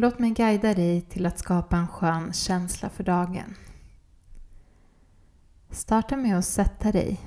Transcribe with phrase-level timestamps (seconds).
[0.00, 3.54] Låt mig guida dig till att skapa en skön känsla för dagen.
[5.70, 7.20] Starta med att sätta dig.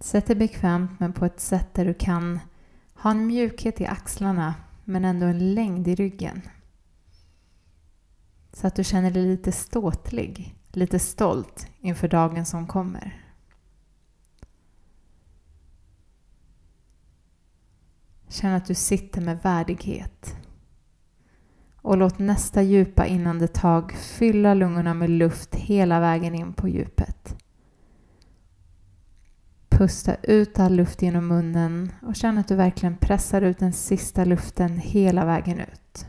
[0.00, 2.40] Sätt dig bekvämt men på ett sätt där du kan
[2.94, 4.54] ha en mjukhet i axlarna
[4.84, 6.42] men ändå en längd i ryggen.
[8.52, 13.22] Så att du känner dig lite ståtlig, lite stolt inför dagen som kommer.
[18.28, 20.37] Känn att du sitter med värdighet.
[21.82, 27.36] Och låt nästa djupa inandetag fylla lungorna med luft hela vägen in på djupet.
[29.68, 34.24] Pusta ut all luft genom munnen och känn att du verkligen pressar ut den sista
[34.24, 36.06] luften hela vägen ut.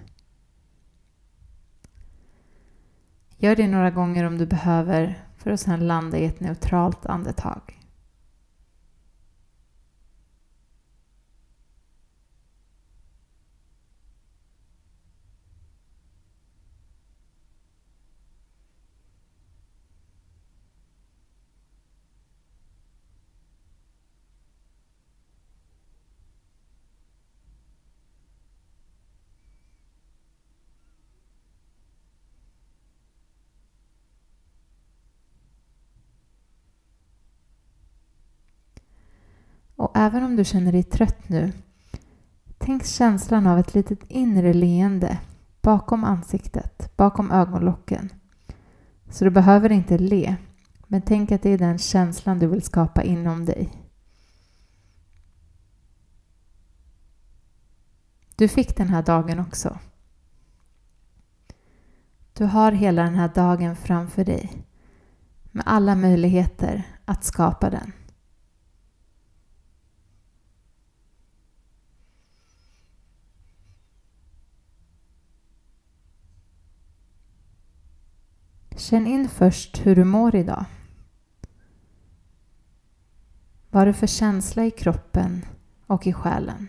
[3.38, 7.79] Gör det några gånger om du behöver för att sedan landa i ett neutralt andetag.
[39.90, 41.54] Och även om du känner dig trött nu,
[42.58, 45.20] tänk känslan av ett litet inre leende
[45.62, 48.10] bakom ansiktet, bakom ögonlocken.
[49.10, 50.36] Så du behöver inte le,
[50.88, 53.70] men tänk att det är den känslan du vill skapa inom dig.
[58.36, 59.80] Du fick den här dagen också.
[62.34, 64.66] Du har hela den här dagen framför dig
[65.52, 67.94] med alla möjligheter att skapa den.
[78.80, 80.66] Känn in först hur du mår idag.
[83.70, 85.46] Vad du för känsla i kroppen
[85.88, 86.68] och i själen?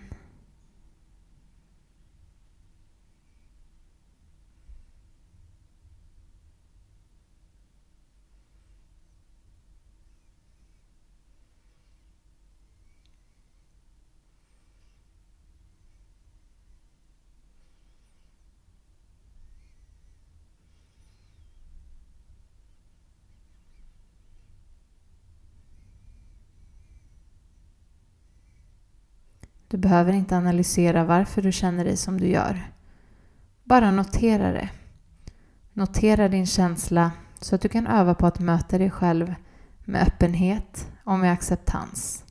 [29.71, 32.73] Du behöver inte analysera varför du känner dig som du gör.
[33.65, 34.71] Bara notera det.
[35.73, 39.35] Notera din känsla så att du kan öva på att möta dig själv
[39.85, 42.25] med öppenhet och med acceptans.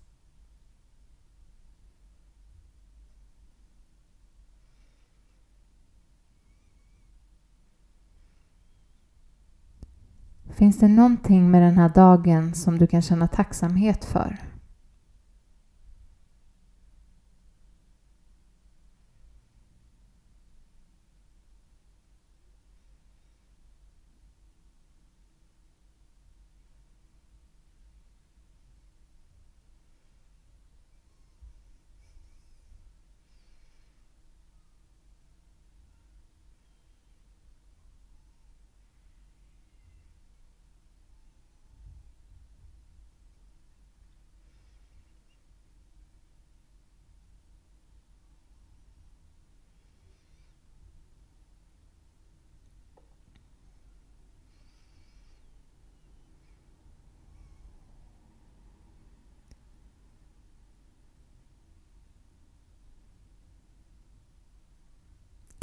[10.49, 14.37] Finns det någonting med den här dagen som du kan känna tacksamhet för?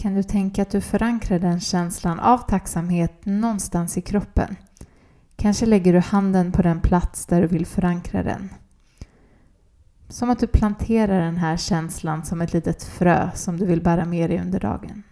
[0.06, 4.56] Kan du tänka att du förankrar den känslan av tacksamhet någonstans i kroppen.
[5.36, 8.48] Kanske lägger du handen på den plats där du vill förankra den.
[10.08, 14.04] Som att du planterar den här känslan som ett litet frö som du vill bära
[14.04, 15.02] med dig under dagen.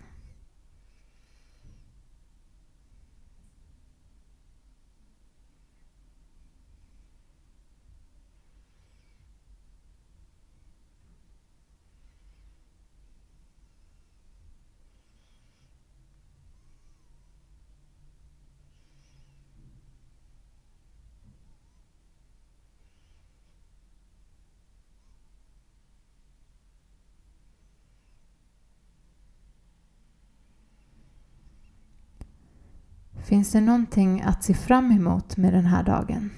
[33.34, 36.30] Finns det någonting att se fram emot med den här dagen?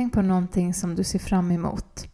[0.00, 2.08] Tänk på någonting som du ser fram emot.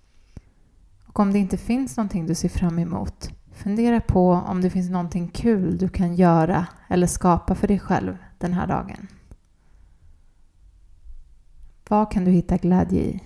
[1.07, 4.91] Och om det inte finns någonting du ser fram emot, fundera på om det finns
[4.91, 9.09] någonting kul du kan göra eller skapa för dig själv den här dagen.
[11.89, 13.23] Vad kan du hitta glädje i?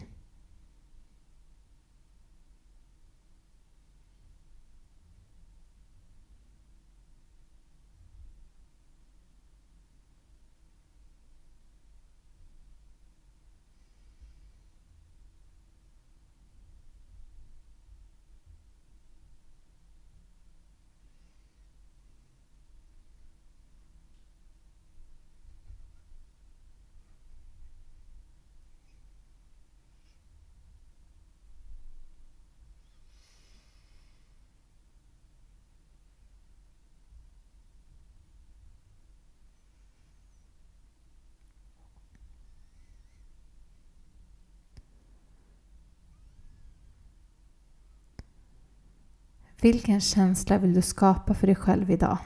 [49.63, 52.19] Vilken känsla vill du skapa för dig själv idag?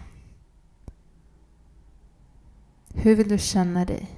[2.95, 4.11] Hur vill du känna dig?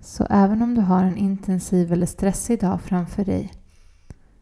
[0.00, 3.52] Så även om du har en intensiv eller stressig dag framför dig,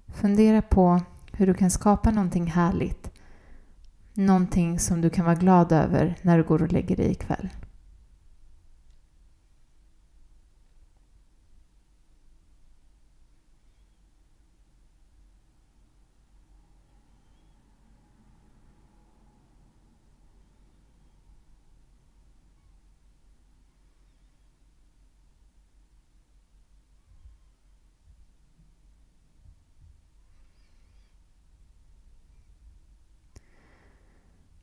[0.08, 1.00] fundera på
[1.32, 3.10] hur du kan skapa någonting härligt.
[4.14, 7.48] Någonting som du kan vara glad över när du går och lägger dig ikväll.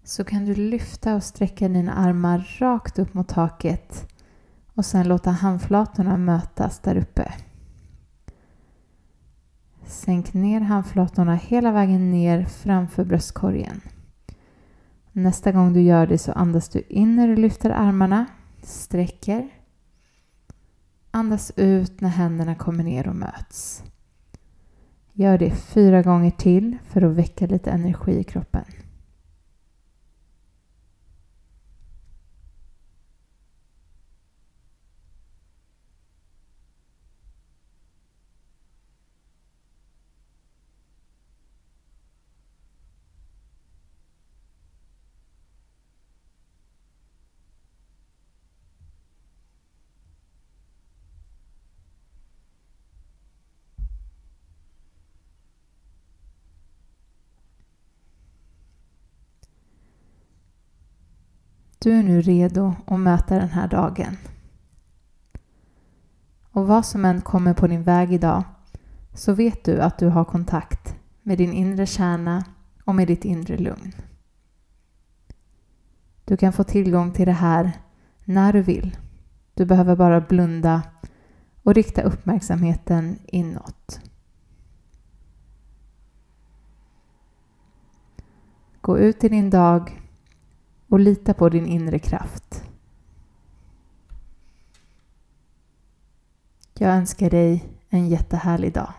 [0.06, 4.08] Så kan du lyfta och sträcka dina armar rakt upp mot taket
[4.74, 7.34] och sen låta handflatorna mötas där uppe.
[9.86, 13.82] Sänk ner handflatorna hela vägen ner framför bröstkorgen.
[15.12, 18.26] Nästa gång du gör det så andas du in när du lyfter armarna,
[18.62, 19.50] sträcker.
[21.12, 23.84] Andas ut när händerna kommer ner och möts.
[25.14, 28.66] Gör det fyra gånger till för att väcka lite energi i kroppen.
[61.86, 64.18] Du är nu redo att möta den här dagen.
[66.52, 68.44] Och vad som än kommer på din väg idag
[69.14, 72.46] så vet du att du har kontakt med din inre kärna
[72.86, 73.92] och med ditt inre lugn.
[76.26, 77.72] Du kan få tillgång till det här
[78.24, 78.98] när du vill.
[79.54, 80.82] Du behöver bara blunda
[81.64, 84.00] och rikta uppmärksamheten inåt.
[88.82, 90.02] Gå ut i din dag
[90.96, 92.64] och lita på din inre kraft.
[96.74, 98.94] Jag önskar dig en jättehärlig dag.